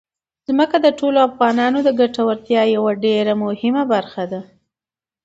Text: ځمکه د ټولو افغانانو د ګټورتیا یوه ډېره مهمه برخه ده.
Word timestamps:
ځمکه 0.47 0.77
د 0.81 0.87
ټولو 0.99 1.17
افغانانو 1.29 1.79
د 1.83 1.89
ګټورتیا 1.99 2.61
یوه 2.75 2.91
ډېره 3.05 3.33
مهمه 3.43 3.83
برخه 3.93 4.23
ده. 4.31 4.41